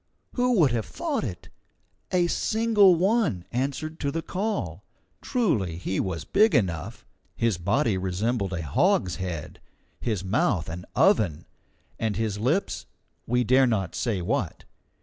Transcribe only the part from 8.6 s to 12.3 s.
hogshead, his mouth an oven, and